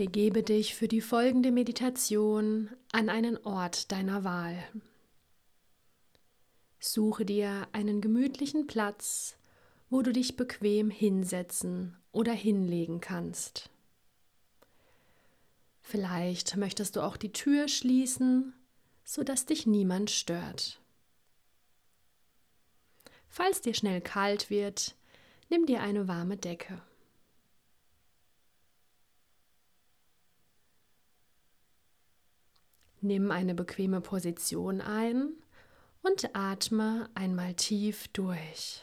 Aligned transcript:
Begebe 0.00 0.42
dich 0.42 0.74
für 0.74 0.88
die 0.88 1.02
folgende 1.02 1.52
Meditation 1.52 2.70
an 2.90 3.10
einen 3.10 3.36
Ort 3.44 3.92
deiner 3.92 4.24
Wahl. 4.24 4.56
Suche 6.78 7.26
dir 7.26 7.68
einen 7.72 8.00
gemütlichen 8.00 8.66
Platz, 8.66 9.36
wo 9.90 10.00
du 10.00 10.14
dich 10.14 10.36
bequem 10.36 10.88
hinsetzen 10.88 11.98
oder 12.12 12.32
hinlegen 12.32 13.02
kannst. 13.02 13.68
Vielleicht 15.82 16.56
möchtest 16.56 16.96
du 16.96 17.02
auch 17.02 17.18
die 17.18 17.32
Tür 17.32 17.68
schließen, 17.68 18.54
sodass 19.04 19.44
dich 19.44 19.66
niemand 19.66 20.10
stört. 20.10 20.80
Falls 23.28 23.60
dir 23.60 23.74
schnell 23.74 24.00
kalt 24.00 24.48
wird, 24.48 24.94
nimm 25.50 25.66
dir 25.66 25.82
eine 25.82 26.08
warme 26.08 26.38
Decke. 26.38 26.80
Nimm 33.02 33.30
eine 33.30 33.54
bequeme 33.54 34.00
Position 34.00 34.80
ein 34.80 35.32
und 36.02 36.34
atme 36.34 37.08
einmal 37.14 37.54
tief 37.54 38.08
durch. 38.08 38.82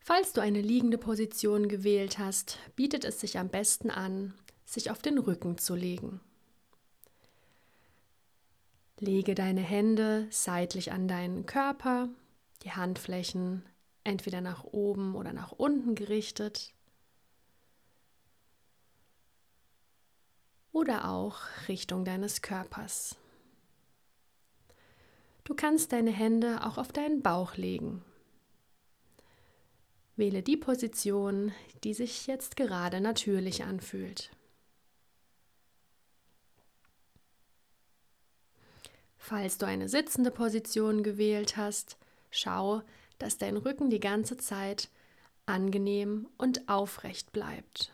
Falls 0.00 0.34
du 0.34 0.42
eine 0.42 0.60
liegende 0.60 0.98
Position 0.98 1.66
gewählt 1.68 2.18
hast, 2.18 2.58
bietet 2.76 3.06
es 3.06 3.20
sich 3.20 3.38
am 3.38 3.48
besten 3.48 3.90
an, 3.90 4.34
sich 4.66 4.90
auf 4.90 5.00
den 5.00 5.16
Rücken 5.16 5.56
zu 5.56 5.74
legen. 5.74 6.20
Lege 8.98 9.34
deine 9.34 9.62
Hände 9.62 10.26
seitlich 10.30 10.92
an 10.92 11.08
deinen 11.08 11.46
Körper, 11.46 12.10
die 12.62 12.72
Handflächen 12.72 13.64
entweder 14.04 14.40
nach 14.40 14.64
oben 14.64 15.14
oder 15.14 15.32
nach 15.32 15.52
unten 15.52 15.94
gerichtet 15.94 16.72
oder 20.72 21.08
auch 21.08 21.38
Richtung 21.68 22.04
deines 22.04 22.42
Körpers. 22.42 23.16
Du 25.44 25.54
kannst 25.54 25.92
deine 25.92 26.10
Hände 26.10 26.64
auch 26.64 26.78
auf 26.78 26.92
deinen 26.92 27.22
Bauch 27.22 27.56
legen. 27.56 28.02
Wähle 30.16 30.42
die 30.42 30.56
Position, 30.56 31.52
die 31.82 31.92
sich 31.92 32.26
jetzt 32.26 32.56
gerade 32.56 33.00
natürlich 33.00 33.64
anfühlt. 33.64 34.30
Falls 39.16 39.58
du 39.58 39.66
eine 39.66 39.88
sitzende 39.88 40.30
Position 40.30 41.02
gewählt 41.02 41.56
hast, 41.56 41.96
schau, 42.30 42.82
dass 43.18 43.38
dein 43.38 43.56
Rücken 43.56 43.90
die 43.90 44.00
ganze 44.00 44.36
Zeit 44.36 44.88
angenehm 45.46 46.28
und 46.38 46.68
aufrecht 46.68 47.32
bleibt. 47.32 47.92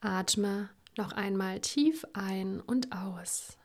Atme 0.00 0.70
noch 0.96 1.12
einmal 1.12 1.60
tief 1.60 2.06
ein 2.14 2.60
und 2.60 2.92
aus. 2.92 3.59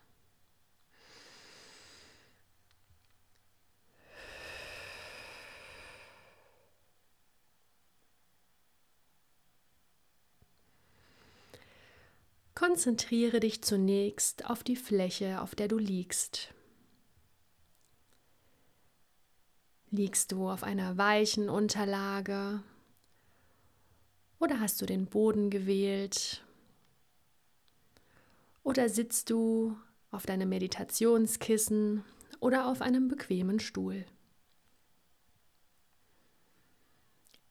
Konzentriere 12.56 13.38
dich 13.38 13.62
zunächst 13.62 14.46
auf 14.48 14.64
die 14.64 14.76
Fläche, 14.76 15.42
auf 15.42 15.54
der 15.54 15.68
du 15.68 15.76
liegst. 15.76 16.54
Liegst 19.90 20.32
du 20.32 20.48
auf 20.48 20.62
einer 20.62 20.96
weichen 20.96 21.50
Unterlage 21.50 22.62
oder 24.38 24.58
hast 24.58 24.80
du 24.80 24.86
den 24.86 25.04
Boden 25.04 25.50
gewählt? 25.50 26.42
Oder 28.62 28.88
sitzt 28.88 29.28
du 29.28 29.76
auf 30.10 30.24
deinem 30.24 30.48
Meditationskissen 30.48 32.04
oder 32.40 32.68
auf 32.68 32.80
einem 32.80 33.08
bequemen 33.08 33.60
Stuhl? 33.60 34.06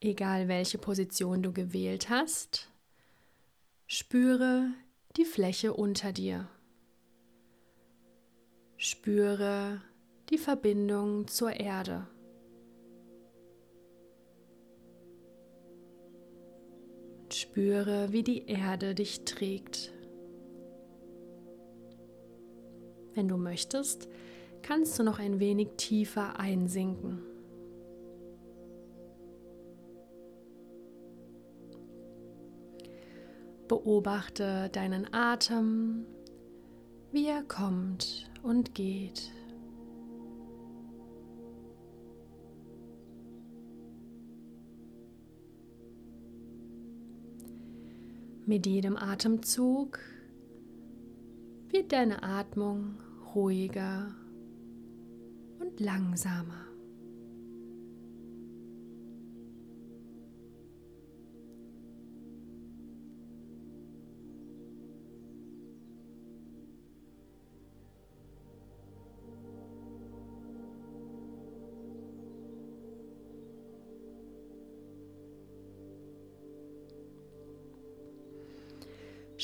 Egal 0.02 0.48
welche 0.48 0.80
Position 0.80 1.44
du 1.44 1.54
gewählt 1.54 2.10
hast, 2.10 2.72
spüre 3.86 4.74
die 5.18 5.26
Fläche 5.26 5.74
unter 5.74 6.12
dir. 6.12 6.48
Spüre 8.78 9.82
die 10.30 10.38
Verbindung 10.38 11.28
zur 11.28 11.52
Erde. 11.52 12.08
Spüre, 17.32 18.12
wie 18.12 18.24
die 18.24 18.48
Erde 18.48 18.96
dich 18.96 19.26
trägt. 19.26 19.92
Wenn 23.14 23.28
du 23.28 23.38
möchtest, 23.38 24.10
kannst 24.62 25.00
du 25.00 25.04
noch 25.04 25.20
ein 25.20 25.40
wenig 25.40 25.70
tiefer 25.78 26.40
einsinken. 26.40 27.35
Beobachte 33.68 34.70
deinen 34.70 35.12
Atem, 35.14 36.06
wie 37.12 37.28
er 37.28 37.44
kommt 37.44 38.30
und 38.44 38.76
geht. 38.76 39.32
Mit 48.46 48.68
jedem 48.68 48.96
Atemzug 48.96 50.00
wird 51.70 51.92
deine 51.92 52.22
Atmung 52.22 53.00
ruhiger 53.34 54.14
und 55.60 55.80
langsamer. 55.80 56.65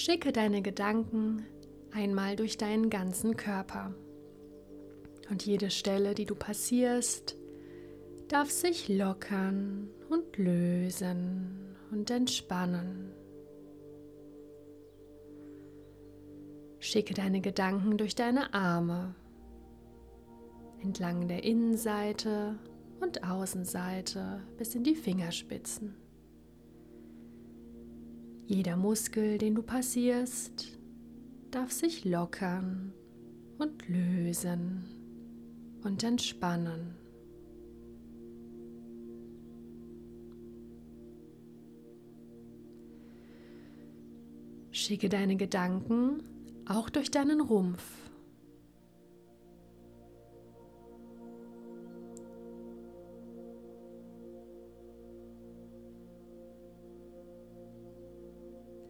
Schicke 0.03 0.31
deine 0.31 0.63
Gedanken 0.63 1.45
einmal 1.91 2.35
durch 2.35 2.57
deinen 2.57 2.89
ganzen 2.89 3.37
Körper. 3.37 3.93
Und 5.29 5.45
jede 5.45 5.69
Stelle, 5.69 6.15
die 6.15 6.25
du 6.25 6.33
passierst, 6.33 7.37
darf 8.27 8.49
sich 8.49 8.89
lockern 8.89 9.91
und 10.09 10.39
lösen 10.39 11.77
und 11.91 12.09
entspannen. 12.09 13.13
Schicke 16.79 17.13
deine 17.13 17.41
Gedanken 17.41 17.99
durch 17.99 18.15
deine 18.15 18.55
Arme, 18.55 19.13
entlang 20.81 21.27
der 21.27 21.43
Innenseite 21.43 22.57
und 23.01 23.23
Außenseite 23.23 24.41
bis 24.57 24.73
in 24.73 24.83
die 24.83 24.95
Fingerspitzen. 24.95 26.00
Jeder 28.53 28.75
Muskel, 28.75 29.37
den 29.37 29.55
du 29.55 29.63
passierst, 29.63 30.77
darf 31.51 31.71
sich 31.71 32.03
lockern 32.03 32.91
und 33.59 33.87
lösen 33.87 34.83
und 35.85 36.03
entspannen. 36.03 36.95
Schicke 44.71 45.07
deine 45.07 45.37
Gedanken 45.37 46.21
auch 46.65 46.89
durch 46.89 47.09
deinen 47.09 47.39
Rumpf. 47.39 48.00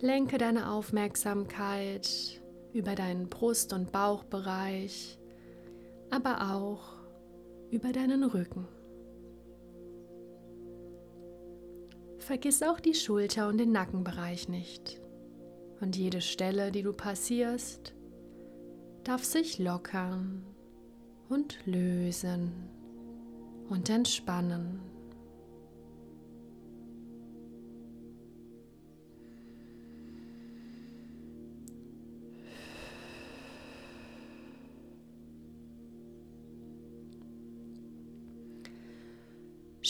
Lenke 0.01 0.37
deine 0.37 0.71
Aufmerksamkeit 0.71 2.41
über 2.73 2.95
deinen 2.95 3.29
Brust- 3.29 3.73
und 3.73 3.91
Bauchbereich, 3.91 5.19
aber 6.09 6.53
auch 6.53 6.93
über 7.71 7.91
deinen 7.91 8.23
Rücken. 8.23 8.67
vergiss 12.31 12.63
auch 12.63 12.79
die 12.79 12.93
Schulter- 12.93 13.49
und 13.49 13.57
den 13.57 13.71
Nackenbereich 13.71 14.47
nicht. 14.47 15.01
Und 15.81 15.97
jede 15.97 16.21
Stelle, 16.21 16.71
die 16.71 16.83
du 16.83 16.93
passierst, 16.93 17.93
darf 19.03 19.25
sich 19.25 19.59
lockern 19.59 20.45
und 21.27 21.57
lösen 21.65 22.69
und 23.69 23.89
entspannen. 23.89 24.79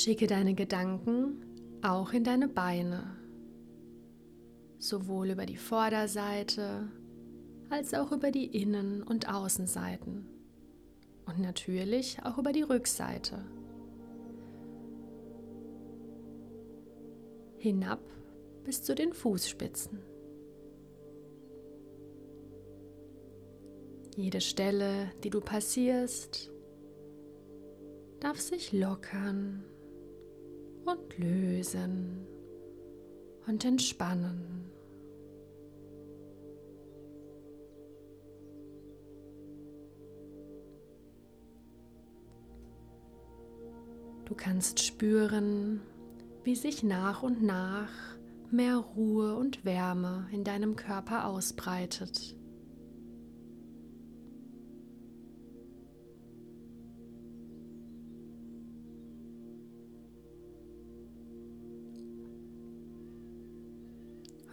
Schicke 0.01 0.25
deine 0.25 0.55
Gedanken 0.55 1.45
auch 1.83 2.11
in 2.11 2.23
deine 2.23 2.47
Beine, 2.47 3.03
sowohl 4.79 5.29
über 5.29 5.45
die 5.45 5.57
Vorderseite 5.57 6.89
als 7.69 7.93
auch 7.93 8.11
über 8.11 8.31
die 8.31 8.47
Innen- 8.47 9.03
und 9.03 9.31
Außenseiten 9.31 10.25
und 11.27 11.39
natürlich 11.39 12.17
auch 12.23 12.39
über 12.39 12.51
die 12.51 12.63
Rückseite. 12.63 13.45
Hinab 17.59 18.01
bis 18.63 18.81
zu 18.81 18.95
den 18.95 19.13
Fußspitzen. 19.13 19.99
Jede 24.15 24.41
Stelle, 24.41 25.11
die 25.23 25.29
du 25.29 25.41
passierst, 25.41 26.51
darf 28.19 28.39
sich 28.39 28.73
lockern 28.73 29.63
und 30.85 31.17
lösen 31.17 32.25
und 33.47 33.65
entspannen. 33.65 34.61
Du 44.25 44.35
kannst 44.35 44.79
spüren, 44.79 45.81
wie 46.45 46.55
sich 46.55 46.83
nach 46.83 47.21
und 47.21 47.43
nach 47.43 47.89
mehr 48.49 48.77
Ruhe 48.77 49.35
und 49.35 49.65
Wärme 49.65 50.27
in 50.31 50.45
deinem 50.45 50.77
Körper 50.77 51.25
ausbreitet. 51.25 52.35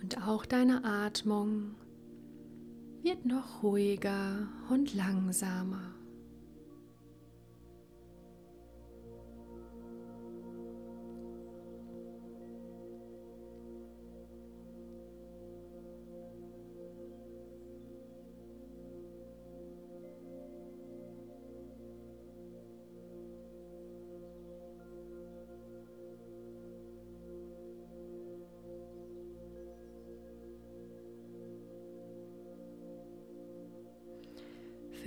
Und 0.09 0.27
auch 0.27 0.47
deine 0.47 0.85
Atmung 0.85 1.75
wird 3.03 3.27
noch 3.27 3.63
ruhiger 3.63 4.49
und 4.71 4.95
langsamer. 4.95 5.98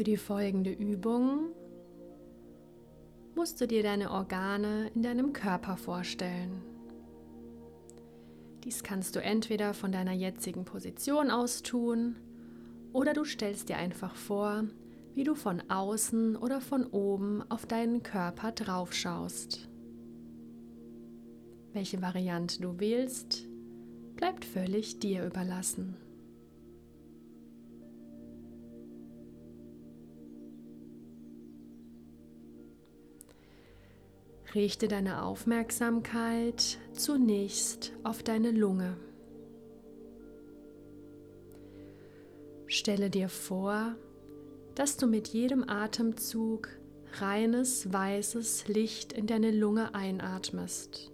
Für 0.01 0.05
die 0.05 0.17
folgende 0.17 0.71
Übung 0.71 1.51
musst 3.35 3.61
du 3.61 3.67
dir 3.67 3.83
deine 3.83 4.09
Organe 4.09 4.89
in 4.95 5.03
deinem 5.03 5.31
Körper 5.31 5.77
vorstellen. 5.77 6.63
Dies 8.63 8.81
kannst 8.81 9.15
du 9.15 9.21
entweder 9.21 9.75
von 9.75 9.91
deiner 9.91 10.13
jetzigen 10.13 10.65
Position 10.65 11.29
aus 11.29 11.61
tun 11.61 12.15
oder 12.93 13.13
du 13.13 13.25
stellst 13.25 13.69
dir 13.69 13.77
einfach 13.77 14.15
vor, 14.15 14.63
wie 15.13 15.23
du 15.23 15.35
von 15.35 15.61
außen 15.69 16.35
oder 16.35 16.61
von 16.61 16.87
oben 16.87 17.43
auf 17.51 17.67
deinen 17.67 18.01
Körper 18.01 18.53
drauf 18.53 18.93
schaust. 18.93 19.69
Welche 21.73 22.01
Variante 22.01 22.59
du 22.59 22.79
wählst, 22.79 23.47
bleibt 24.15 24.45
völlig 24.45 24.97
dir 24.97 25.27
überlassen. 25.27 25.95
Richte 34.53 34.89
deine 34.89 35.23
Aufmerksamkeit 35.23 36.77
zunächst 36.91 37.93
auf 38.03 38.21
deine 38.21 38.51
Lunge. 38.51 38.97
Stelle 42.67 43.09
dir 43.09 43.29
vor, 43.29 43.95
dass 44.75 44.97
du 44.97 45.07
mit 45.07 45.29
jedem 45.29 45.67
Atemzug 45.69 46.67
reines 47.19 47.93
weißes 47.93 48.67
Licht 48.67 49.13
in 49.13 49.25
deine 49.25 49.51
Lunge 49.51 49.95
einatmest. 49.95 51.11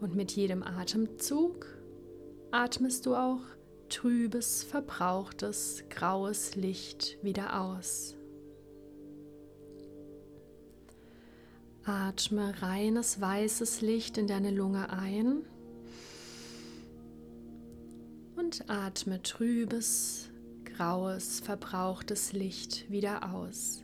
Und 0.00 0.14
mit 0.14 0.32
jedem 0.32 0.62
Atemzug 0.62 1.66
atmest 2.50 3.06
du 3.06 3.14
auch 3.14 3.42
trübes, 3.88 4.64
verbrauchtes, 4.64 5.84
graues 5.88 6.56
Licht 6.56 7.18
wieder 7.22 7.60
aus. 7.60 8.16
Atme 11.90 12.54
reines 12.62 13.20
weißes 13.20 13.80
Licht 13.80 14.16
in 14.16 14.28
deine 14.28 14.52
Lunge 14.52 14.90
ein 14.90 15.42
und 18.36 18.70
atme 18.70 19.20
trübes, 19.22 20.30
graues, 20.64 21.40
verbrauchtes 21.40 22.32
Licht 22.32 22.88
wieder 22.92 23.34
aus. 23.34 23.82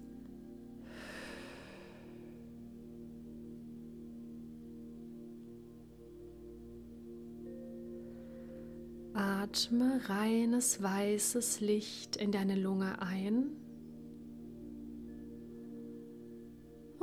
Atme 9.15 10.01
reines 10.09 10.81
weißes 10.81 11.61
Licht 11.61 12.15
in 12.15 12.31
deine 12.31 12.55
Lunge 12.55 13.03
ein 13.03 13.66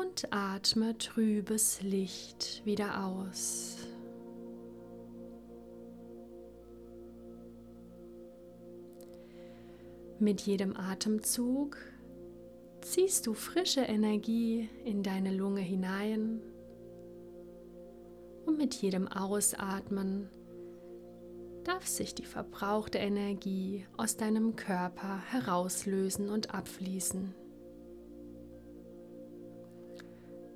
und 0.03 0.33
atme 0.33 0.97
trübes 0.97 1.81
Licht 1.81 2.61
wieder 2.65 3.05
aus. 3.05 3.77
Mit 10.19 10.41
jedem 10.41 10.75
Atemzug 10.75 11.77
ziehst 12.81 13.27
du 13.27 13.33
frische 13.33 13.81
Energie 13.81 14.69
in 14.83 15.03
deine 15.03 15.33
Lunge 15.33 15.61
hinein 15.61 16.41
und 18.45 18.57
mit 18.57 18.73
jedem 18.75 19.07
Ausatmen 19.07 20.29
darf 21.63 21.87
sich 21.87 22.13
die 22.13 22.25
verbrauchte 22.25 22.97
Energie 22.97 23.85
aus 23.95 24.17
deinem 24.17 24.57
Körper 24.57 25.19
herauslösen 25.29 26.29
und 26.29 26.53
abfließen. 26.53 27.33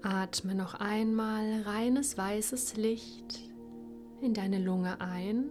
Atme 0.02 0.56
noch 0.56 0.76
einmal 0.76 1.62
reines 1.62 2.18
weißes 2.18 2.78
Licht 2.78 3.40
in 4.22 4.34
deine 4.34 4.60
Lunge 4.60 5.02
ein 5.02 5.50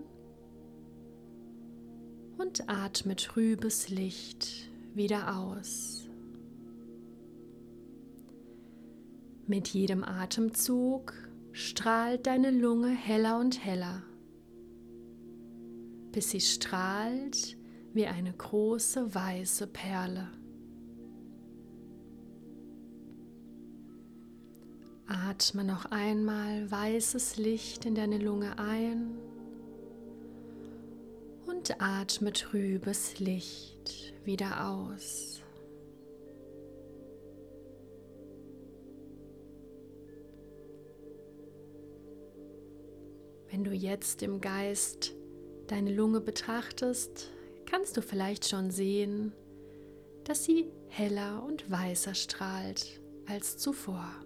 und 2.38 2.68
atme 2.68 3.16
trübes 3.16 3.88
Licht 3.88 4.70
wieder 4.94 5.36
aus. 5.36 6.08
Mit 9.46 9.68
jedem 9.68 10.02
Atemzug 10.04 11.12
strahlt 11.52 12.26
deine 12.26 12.50
Lunge 12.50 12.88
heller 12.88 13.38
und 13.38 13.64
heller, 13.64 14.02
bis 16.12 16.30
sie 16.30 16.40
strahlt 16.40 17.56
wie 17.92 18.06
eine 18.06 18.32
große 18.32 19.14
weiße 19.14 19.66
Perle. 19.68 20.28
Atme 25.08 25.62
noch 25.62 25.84
einmal 25.86 26.68
weißes 26.68 27.36
Licht 27.36 27.84
in 27.84 27.94
deine 27.94 28.18
Lunge 28.18 28.58
ein 28.58 29.16
und 31.46 31.80
atme 31.80 32.32
trübes 32.32 33.20
Licht 33.20 34.14
wieder 34.24 34.68
aus. 34.68 35.40
Wenn 43.48 43.62
du 43.62 43.70
jetzt 43.70 44.22
im 44.22 44.40
Geist 44.40 45.14
deine 45.68 45.94
Lunge 45.94 46.20
betrachtest, 46.20 47.30
kannst 47.64 47.96
du 47.96 48.02
vielleicht 48.02 48.48
schon 48.48 48.72
sehen, 48.72 49.32
dass 50.24 50.44
sie 50.44 50.68
heller 50.88 51.44
und 51.46 51.70
weißer 51.70 52.14
strahlt 52.14 53.00
als 53.26 53.56
zuvor. 53.56 54.25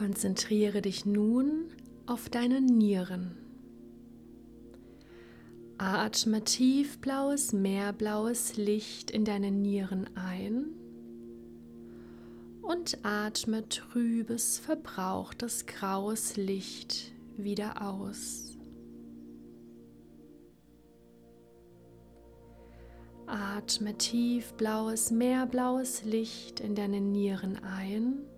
Konzentriere 0.00 0.80
dich 0.80 1.04
nun 1.04 1.66
auf 2.06 2.30
deine 2.30 2.62
Nieren. 2.62 3.36
Atme 5.76 6.42
tiefblaues, 6.42 7.52
meerblaues 7.52 8.56
Licht 8.56 9.10
in 9.10 9.26
deine 9.26 9.50
Nieren 9.50 10.08
ein 10.16 10.70
und 12.62 13.04
atme 13.04 13.68
trübes, 13.68 14.58
verbrauchtes, 14.58 15.66
graues 15.66 16.38
Licht 16.38 17.12
wieder 17.36 17.86
aus. 17.86 18.56
Atme 23.26 23.98
tiefblaues, 23.98 25.10
meerblaues 25.10 26.04
Licht 26.04 26.60
in 26.60 26.74
deine 26.74 27.02
Nieren 27.02 27.62
ein 27.62 28.29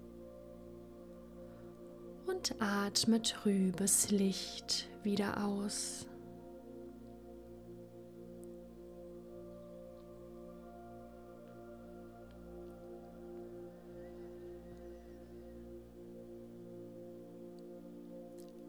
und 2.33 2.55
atme 2.61 3.21
trübes 3.21 4.11
Licht 4.11 4.89
wieder 5.03 5.45
aus. 5.45 6.07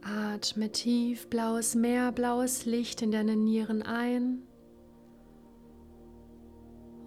Atme 0.01 0.71
tief 0.71 1.29
blaues 1.29 1.75
Meer, 1.75 2.11
blaues 2.11 2.65
Licht 2.65 3.01
in 3.01 3.11
deine 3.11 3.37
Nieren 3.37 3.81
ein 3.81 4.43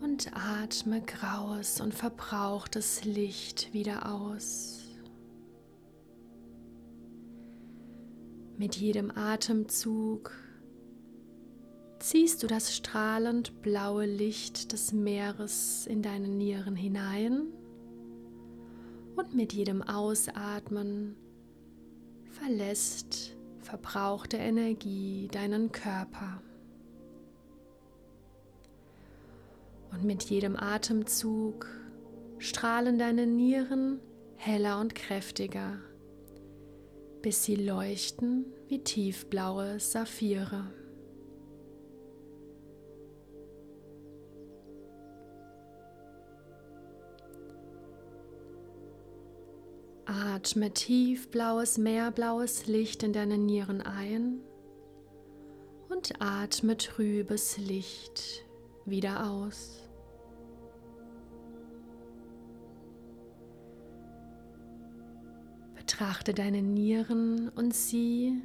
und 0.01 0.31
atme 0.35 1.03
graues 1.03 1.83
und 1.83 1.93
verbrauchtes 1.93 3.05
Licht 3.05 3.75
wieder 3.75 4.11
aus. 4.11 4.86
Mit 8.59 8.77
jedem 8.77 9.11
Atemzug 9.15 10.33
ziehst 11.99 12.43
du 12.43 12.47
das 12.47 12.75
strahlend 12.75 13.61
blaue 13.61 14.07
Licht 14.07 14.73
des 14.73 14.95
Meeres 14.95 15.87
in 15.87 16.01
deine 16.01 16.29
Nieren 16.29 16.75
hinein 16.75 17.49
und 19.15 19.35
mit 19.35 19.53
jedem 19.53 19.83
Ausatmen 19.83 21.17
verlässt 22.31 23.37
verbrauchte 23.61 24.39
Energie 24.39 25.29
deinen 25.31 25.71
Körper. 25.71 26.41
Und 29.93 30.03
mit 30.05 30.23
jedem 30.25 30.57
Atemzug 30.57 31.67
strahlen 32.39 32.99
deine 32.99 33.27
Nieren 33.27 34.01
heller 34.37 34.81
und 34.81 34.95
kräftiger 34.95 35.79
bis 37.23 37.45
sie 37.45 37.57
leuchten 37.57 38.47
wie 38.69 38.79
tiefblaue 38.79 39.81
Saphire. 39.81 40.71
Atme 50.05 50.73
tiefblaues, 50.73 51.79
meerblaues 51.79 52.67
Licht 52.67 53.03
in 53.03 53.13
deine 53.13 53.39
Nieren 53.39 53.81
ein 53.81 54.41
und 55.89 56.21
atme 56.21 56.77
trübes 56.77 57.59
Licht 57.59 58.45
wieder 58.85 59.31
aus. 59.31 59.86
Betrachte 65.99 66.35
deine 66.35 66.61
Nieren 66.61 67.49
und 67.57 67.73
sieh, 67.73 68.43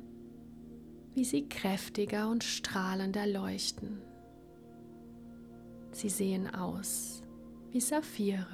wie 1.14 1.26
sie 1.26 1.50
kräftiger 1.50 2.30
und 2.30 2.46
strahlender 2.46 3.28
leuchten. 3.28 4.02
Sie 5.92 6.08
sehen 6.08 6.48
aus 6.56 7.24
wie 7.72 7.82
Saphire. 7.82 8.48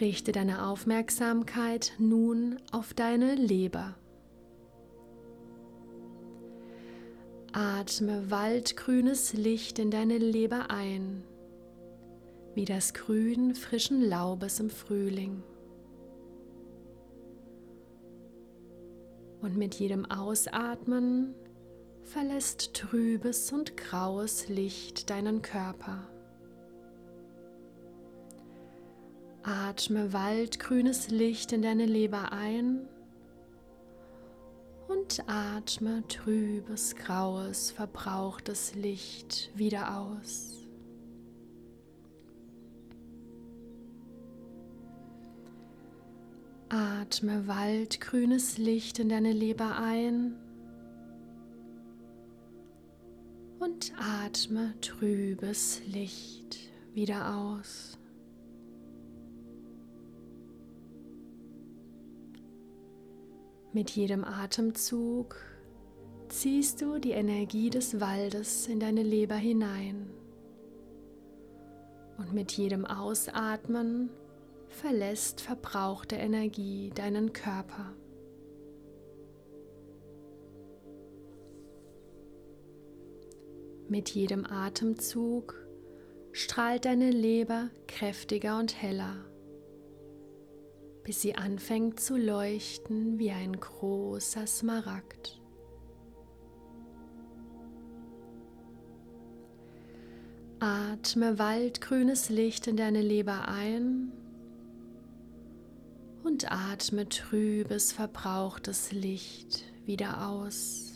Richte 0.00 0.32
deine 0.32 0.64
Aufmerksamkeit 0.64 1.92
nun 1.98 2.56
auf 2.72 2.94
deine 2.94 3.34
Leber. 3.34 3.94
Atme 7.56 8.32
waldgrünes 8.32 9.32
Licht 9.32 9.78
in 9.78 9.92
deine 9.92 10.18
Leber 10.18 10.72
ein, 10.72 11.22
wie 12.56 12.64
das 12.64 12.94
Grün 12.94 13.54
frischen 13.54 14.02
Laubes 14.02 14.58
im 14.58 14.70
Frühling. 14.70 15.40
Und 19.40 19.56
mit 19.56 19.76
jedem 19.76 20.04
Ausatmen 20.10 21.32
verlässt 22.02 22.74
trübes 22.74 23.52
und 23.52 23.76
graues 23.76 24.48
Licht 24.48 25.08
deinen 25.08 25.40
Körper. 25.40 26.08
Atme 29.44 30.12
waldgrünes 30.12 31.08
Licht 31.08 31.52
in 31.52 31.62
deine 31.62 31.86
Leber 31.86 32.32
ein 32.32 32.88
und 34.88 35.22
atme 35.28 36.06
trübes, 36.08 36.94
graues, 36.96 37.70
verbrauchtes 37.70 38.74
Licht 38.74 39.50
wieder 39.54 39.98
aus. 39.98 40.50
Atme 46.68 47.46
waldgrünes 47.46 48.58
Licht 48.58 48.98
in 48.98 49.08
deine 49.08 49.32
Leber 49.32 49.78
ein 49.78 50.34
und 53.60 53.92
atme 53.98 54.74
trübes 54.80 55.80
Licht 55.86 56.58
wieder 56.92 57.36
aus. 57.36 57.98
Mit 63.74 63.90
jedem 63.90 64.22
Atemzug 64.22 65.34
ziehst 66.28 66.80
du 66.80 67.00
die 67.00 67.10
Energie 67.10 67.70
des 67.70 68.00
Waldes 68.00 68.68
in 68.68 68.78
deine 68.78 69.02
Leber 69.02 69.34
hinein. 69.34 70.10
Und 72.16 72.32
mit 72.32 72.52
jedem 72.52 72.84
Ausatmen 72.86 74.10
verlässt 74.68 75.40
verbrauchte 75.40 76.14
Energie 76.14 76.92
deinen 76.94 77.32
Körper. 77.32 77.92
Mit 83.88 84.08
jedem 84.10 84.46
Atemzug 84.46 85.66
strahlt 86.30 86.84
deine 86.84 87.10
Leber 87.10 87.70
kräftiger 87.88 88.56
und 88.60 88.80
heller 88.80 89.16
bis 91.04 91.20
sie 91.20 91.36
anfängt 91.36 92.00
zu 92.00 92.16
leuchten 92.16 93.18
wie 93.18 93.30
ein 93.30 93.60
großer 93.60 94.46
Smaragd. 94.46 95.40
Atme 100.60 101.38
waldgrünes 101.38 102.30
Licht 102.30 102.66
in 102.66 102.78
deine 102.78 103.02
Leber 103.02 103.48
ein 103.48 104.12
und 106.22 106.50
atme 106.50 107.06
trübes, 107.08 107.92
verbrauchtes 107.92 108.90
Licht 108.90 109.64
wieder 109.84 110.26
aus. 110.26 110.93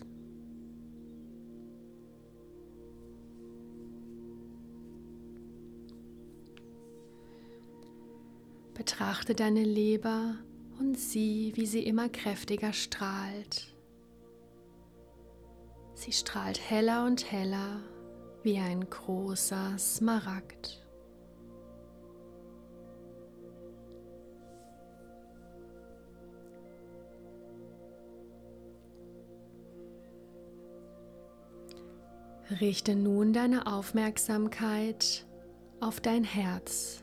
Betrachte 8.88 9.34
deine 9.34 9.64
Leber 9.64 10.36
und 10.80 10.98
sieh, 10.98 11.52
wie 11.56 11.66
sie 11.66 11.82
immer 11.84 12.08
kräftiger 12.08 12.72
strahlt. 12.72 13.74
Sie 15.92 16.10
strahlt 16.10 16.58
heller 16.70 17.04
und 17.04 17.30
heller 17.30 17.82
wie 18.42 18.56
ein 18.56 18.88
großer 18.88 19.76
Smaragd. 19.78 20.82
Richte 32.58 32.94
nun 32.94 33.34
deine 33.34 33.66
Aufmerksamkeit 33.66 35.26
auf 35.78 36.00
dein 36.00 36.24
Herz. 36.24 37.02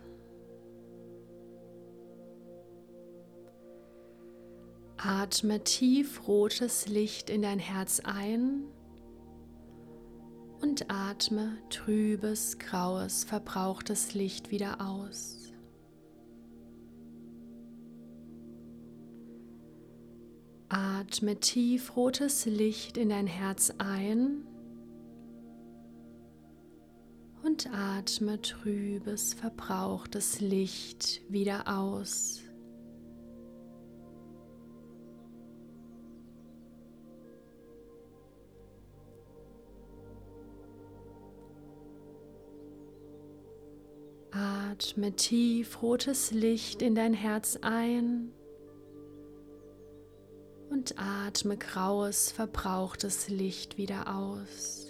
Atme 5.08 5.64
tief 5.64 6.28
rotes 6.28 6.88
Licht 6.88 7.30
in 7.30 7.44
dein 7.44 7.60
Herz 7.60 8.02
ein 8.04 8.64
und 10.64 10.90
atme 10.90 11.60
trübes, 11.70 12.58
graues, 12.58 13.24
verbrauchtes 13.24 14.16
Licht 14.16 14.50
wieder 14.50 14.82
aus. 14.82 15.54
Atme 20.70 21.40
tief 21.40 21.96
rotes 21.96 22.48
Licht 22.48 22.98
in 22.98 23.10
dein 23.10 23.28
Herz 23.28 23.76
ein 23.78 24.48
und 27.44 27.70
atme 27.72 28.42
trübes, 28.42 29.36
verbrauchtes 29.36 30.42
Licht 30.42 31.22
wieder 31.30 31.68
aus. 31.68 32.45
Atme 44.76 45.16
tief 45.16 45.82
rotes 45.82 46.32
Licht 46.32 46.82
in 46.82 46.96
dein 46.96 47.14
Herz 47.14 47.58
ein 47.62 48.34
und 50.70 50.96
atme 51.00 51.56
graues, 51.56 52.30
verbrauchtes 52.30 53.30
Licht 53.30 53.78
wieder 53.78 54.14
aus. 54.14 54.88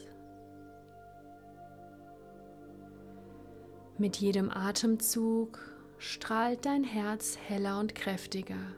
Mit 4.00 4.18
jedem 4.18 4.50
Atemzug 4.50 5.60
strahlt 6.00 6.66
dein 6.66 6.84
Herz 6.84 7.38
heller 7.38 7.80
und 7.80 7.94
kräftiger. 7.94 8.74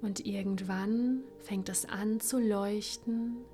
Und 0.00 0.24
irgendwann 0.24 1.22
fängt 1.42 1.68
es 1.68 1.84
an 1.84 2.18
zu 2.18 2.38
leuchten 2.38 3.44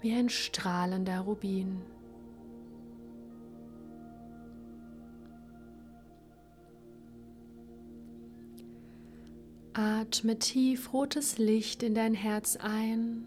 wie 0.00 0.12
ein 0.12 0.28
strahlender 0.28 1.18
Rubin. 1.18 1.82
Atme 9.74 10.38
tief 10.38 10.92
rotes 10.92 11.38
Licht 11.38 11.82
in 11.82 11.94
dein 11.94 12.12
Herz 12.12 12.58
ein 12.60 13.26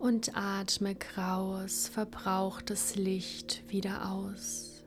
und 0.00 0.36
atme 0.36 0.96
graues, 0.96 1.86
verbrauchtes 1.86 2.96
Licht 2.96 3.62
wieder 3.68 4.10
aus. 4.10 4.84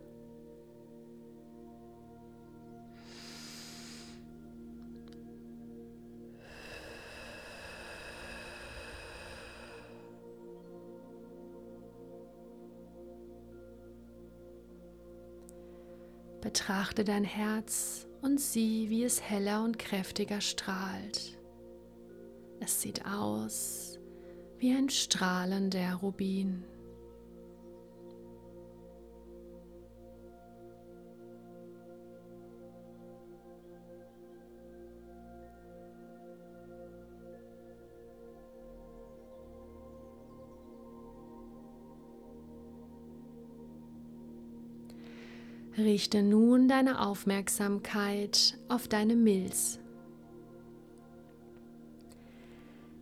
Betrachte 16.41 17.05
dein 17.05 17.23
Herz 17.23 18.07
und 18.21 18.39
sieh, 18.39 18.89
wie 18.89 19.03
es 19.03 19.21
heller 19.21 19.63
und 19.63 19.79
kräftiger 19.79 20.41
strahlt. 20.41 21.37
Es 22.59 22.81
sieht 22.81 23.05
aus 23.05 23.99
wie 24.59 24.73
ein 24.73 24.89
strahlender 24.89 25.95
Rubin. 25.95 26.63
Richte 45.77 46.21
nun 46.21 46.67
deine 46.67 46.99
Aufmerksamkeit 46.99 48.57
auf 48.67 48.89
deine 48.89 49.15
Milz. 49.15 49.79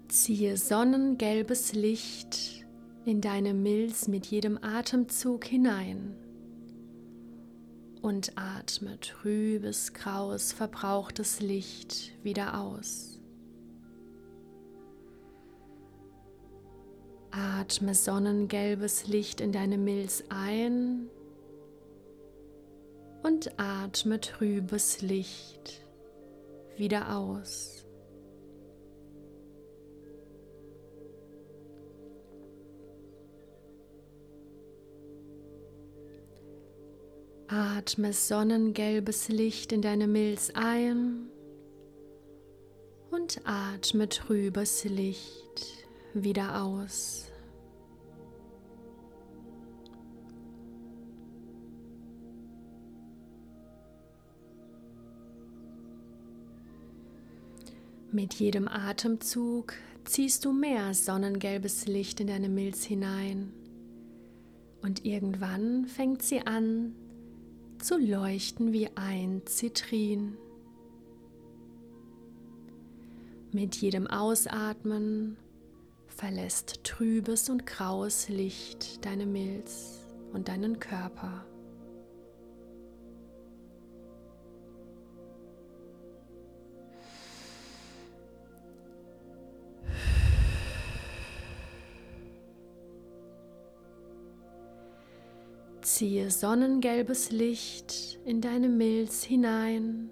Ziehe 0.07 0.55
sonnengelbes 0.55 1.73
Licht 1.73 2.65
in 3.05 3.21
deine 3.21 3.55
Milz 3.55 4.07
mit 4.07 4.27
jedem 4.27 4.59
Atemzug 4.63 5.45
hinein 5.45 6.15
und 8.03 8.33
atme 8.37 8.99
trübes, 8.99 9.93
graues, 9.93 10.53
verbrauchtes 10.53 11.39
Licht 11.41 12.11
wieder 12.23 12.59
aus. 12.59 13.19
Atme 17.31 17.95
sonnengelbes 17.95 19.07
Licht 19.07 19.41
in 19.41 19.51
deine 19.51 19.77
Milz 19.77 20.23
ein 20.29 21.09
und 23.23 23.59
atme 23.59 24.19
trübes 24.19 25.01
Licht 25.01 25.81
wieder 26.77 27.15
aus. 27.15 27.85
Atme 37.47 38.13
sonnengelbes 38.13 39.27
Licht 39.29 39.71
in 39.71 39.81
deine 39.81 40.07
Milz 40.07 40.51
ein 40.53 41.29
und 43.09 43.41
atme 43.43 44.07
trübes 44.07 44.83
Licht 44.83 45.85
wieder 46.13 46.61
aus. 46.61 47.28
Mit 58.21 58.33
jedem 58.33 58.67
Atemzug 58.67 59.75
ziehst 60.03 60.43
du 60.43 60.51
mehr 60.51 60.93
sonnengelbes 60.93 61.85
Licht 61.85 62.19
in 62.19 62.27
deine 62.27 62.49
Milz 62.49 62.83
hinein 62.83 63.53
und 64.81 65.05
irgendwann 65.05 65.85
fängt 65.85 66.21
sie 66.21 66.45
an 66.45 66.93
zu 67.81 67.97
leuchten 67.97 68.73
wie 68.73 68.89
ein 68.95 69.43
Zitrin. 69.45 70.37
Mit 73.53 73.77
jedem 73.77 74.05
Ausatmen 74.05 75.37
verlässt 76.09 76.83
trübes 76.83 77.49
und 77.49 77.65
graues 77.65 78.27
Licht 78.27 79.05
deine 79.05 79.27
Milz 79.27 80.01
und 80.33 80.49
deinen 80.49 80.81
Körper. 80.81 81.45
Ziehe 95.99 96.31
sonnengelbes 96.31 97.29
Licht 97.29 98.19
in 98.23 98.39
deine 98.39 98.69
Milz 98.69 99.21
hinein 99.21 100.09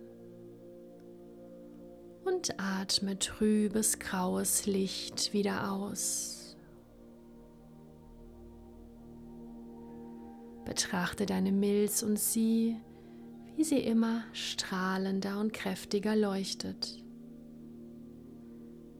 und 2.25 2.59
atme 2.59 3.17
trübes 3.17 3.97
graues 3.97 4.65
Licht 4.65 5.31
wieder 5.31 5.71
aus. 5.71 6.57
Betrachte 10.65 11.25
deine 11.25 11.53
Milz 11.53 12.03
und 12.03 12.19
sieh, 12.19 12.75
wie 13.55 13.63
sie 13.63 13.79
immer 13.79 14.23
strahlender 14.33 15.39
und 15.39 15.53
kräftiger 15.53 16.17
leuchtet. 16.17 17.01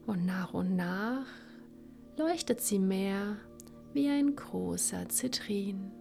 Und 0.05 0.25
nach 0.25 0.53
und 0.53 0.77
nach 0.77 1.27
leuchtet 2.15 2.61
sie 2.61 2.79
mehr 2.79 3.35
wie 3.91 4.07
ein 4.07 4.37
großer 4.37 5.09
Zitrin. 5.09 5.91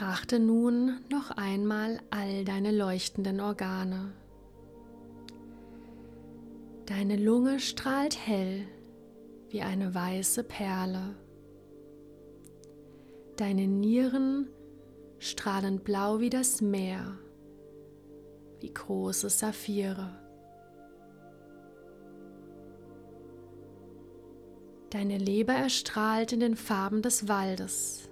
Betrachte 0.00 0.38
nun 0.38 0.98
noch 1.10 1.30
einmal 1.32 2.00
all 2.08 2.46
deine 2.46 2.70
leuchtenden 2.70 3.38
Organe. 3.38 4.14
Deine 6.86 7.16
Lunge 7.16 7.60
strahlt 7.60 8.16
hell 8.18 8.64
wie 9.50 9.60
eine 9.60 9.94
weiße 9.94 10.42
Perle. 10.42 11.16
Deine 13.36 13.66
Nieren 13.66 14.48
strahlend 15.18 15.84
blau 15.84 16.18
wie 16.20 16.30
das 16.30 16.62
Meer, 16.62 17.18
wie 18.60 18.72
große 18.72 19.28
Saphire. 19.28 20.18
Deine 24.88 25.18
Leber 25.18 25.52
erstrahlt 25.52 26.32
in 26.32 26.40
den 26.40 26.56
Farben 26.56 27.02
des 27.02 27.28
Waldes, 27.28 28.09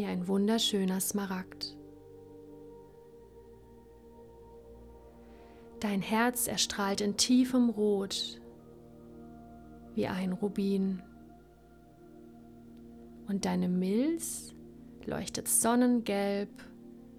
wie 0.00 0.06
ein 0.06 0.28
wunderschöner 0.28 0.98
Smaragd. 0.98 1.76
Dein 5.78 6.00
Herz 6.00 6.46
erstrahlt 6.46 7.02
in 7.02 7.18
tiefem 7.18 7.68
Rot, 7.68 8.40
wie 9.94 10.06
ein 10.06 10.32
Rubin. 10.32 11.02
Und 13.28 13.44
deine 13.44 13.68
Milz 13.68 14.54
leuchtet 15.04 15.48
sonnengelb 15.48 16.48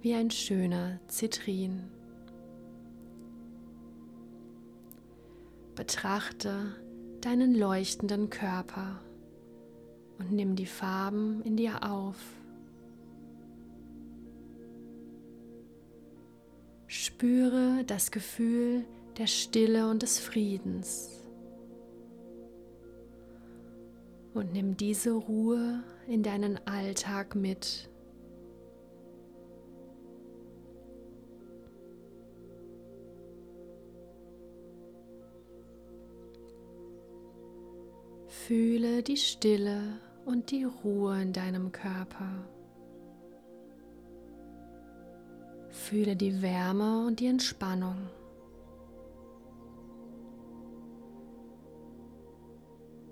wie 0.02 0.15
ein 0.15 0.32
schöner 0.32 1.00
Zitrin. 1.06 1.84
Betrachte 5.76 6.76
deinen 7.22 7.54
leuchtenden 7.54 8.32
Körper 8.32 9.00
und 10.17 10.32
nimm 10.32 10.56
die 10.56 10.65
Farben 10.65 11.44
in 11.44 11.58
dir 11.58 11.84
auf. 11.84 12.41
Spüre 16.94 17.86
das 17.88 18.12
Gefühl 18.12 18.84
der 19.18 19.26
Stille 19.26 19.90
und 19.90 20.02
des 20.02 20.20
Friedens. 20.20 21.24
Und 24.34 24.52
nimm 24.52 24.76
diese 24.76 25.12
Ruhe 25.12 25.86
in 26.10 26.22
deinen 26.22 26.60
Alltag 26.68 27.34
mit. 27.34 27.90
Fühle 38.28 39.02
die 39.02 39.16
Stille 39.16 39.98
und 40.26 40.52
die 40.52 40.66
Ruhe 40.66 41.22
in 41.22 41.32
deinem 41.32 41.72
Körper. 41.72 42.50
Fühle 45.92 46.16
die 46.16 46.42
Wärme 46.42 47.06
und 47.06 47.20
die 47.20 47.26
Entspannung. 47.26 47.98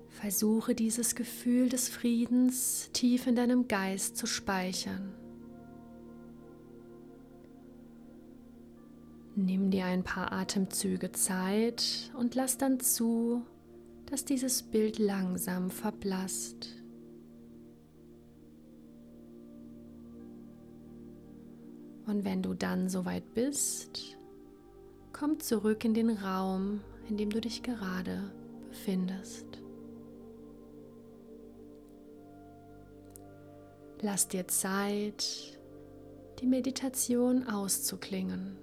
Versuche 0.08 0.74
dieses 0.74 1.14
Gefühl 1.14 1.68
des 1.68 1.90
Friedens 1.90 2.88
tief 2.94 3.26
in 3.26 3.36
deinem 3.36 3.68
Geist 3.68 4.16
zu 4.16 4.26
speichern. 4.26 5.12
Nimm 9.36 9.70
dir 9.70 9.84
ein 9.84 10.02
paar 10.02 10.32
Atemzüge 10.32 11.12
Zeit 11.12 12.10
und 12.16 12.34
lass 12.34 12.56
dann 12.56 12.80
zu, 12.80 13.42
dass 14.06 14.24
dieses 14.24 14.62
Bild 14.62 14.98
langsam 14.98 15.68
verblasst. 15.68 16.79
Und 22.10 22.24
wenn 22.24 22.42
du 22.42 22.54
dann 22.54 22.88
soweit 22.88 23.34
bist, 23.34 24.16
komm 25.12 25.38
zurück 25.38 25.84
in 25.84 25.94
den 25.94 26.10
Raum, 26.10 26.80
in 27.08 27.16
dem 27.16 27.30
du 27.30 27.40
dich 27.40 27.62
gerade 27.62 28.32
befindest. 28.68 29.46
Lass 34.00 34.26
dir 34.26 34.48
Zeit, 34.48 35.56
die 36.40 36.46
Meditation 36.46 37.46
auszuklingen. 37.46 38.56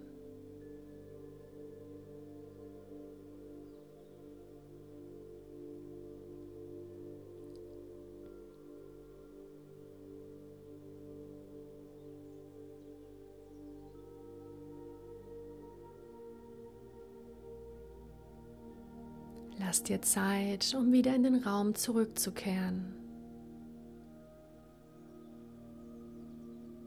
Lass 19.67 19.83
dir 19.83 20.01
Zeit, 20.01 20.73
um 20.79 20.93
wieder 20.93 21.13
in 21.13 21.23
den 21.23 21.43
Raum 21.43 21.75
zurückzukehren. 21.75 22.95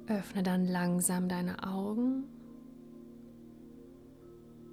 Öffne 0.07 0.43
dann 0.43 0.65
langsam 0.65 1.29
deine 1.29 1.63
Augen 1.63 2.25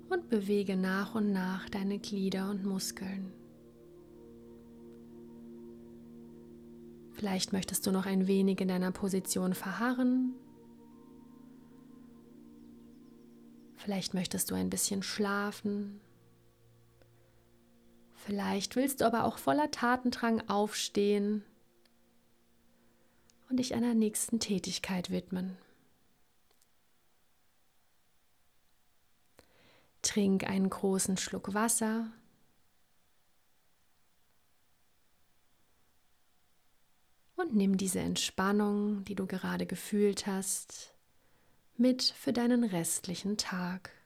und 0.09 0.29
bewege 0.29 0.77
nach 0.77 1.15
und 1.15 1.33
nach 1.33 1.67
deine 1.67 1.99
Glieder 1.99 2.49
und 2.49 2.63
Muskeln. 2.63 3.33
Vielleicht 7.11 7.51
möchtest 7.51 7.85
du 7.87 7.91
noch 7.91 8.05
ein 8.05 8.25
wenig 8.25 8.61
in 8.61 8.69
deiner 8.69 8.93
Position 8.93 9.53
verharren. 9.53 10.33
Vielleicht 13.75 14.13
möchtest 14.13 14.49
du 14.49 14.55
ein 14.55 14.69
bisschen 14.69 15.03
schlafen. 15.03 15.99
Vielleicht 18.27 18.75
willst 18.75 18.99
du 18.99 19.05
aber 19.05 19.23
auch 19.23 19.37
voller 19.37 19.71
Tatendrang 19.71 20.49
aufstehen 20.49 21.45
und 23.49 23.55
dich 23.55 23.73
einer 23.73 23.93
nächsten 23.93 24.41
Tätigkeit 24.41 25.09
widmen. 25.09 25.57
Trink 30.01 30.43
einen 30.43 30.69
großen 30.69 31.15
Schluck 31.15 31.53
Wasser. 31.53 32.11
Und 37.37 37.55
nimm 37.55 37.77
diese 37.77 38.01
Entspannung, 38.01 39.05
die 39.05 39.15
du 39.15 39.25
gerade 39.25 39.65
gefühlt 39.65 40.27
hast, 40.27 40.93
mit 41.77 42.03
für 42.03 42.33
deinen 42.33 42.65
restlichen 42.65 43.37
Tag. 43.37 43.96